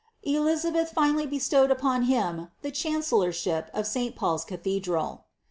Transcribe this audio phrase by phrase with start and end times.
[0.23, 4.15] Elizabeth finally be llowed upon him the chancellorship of St.
[4.15, 5.25] PauPs Cathedral.'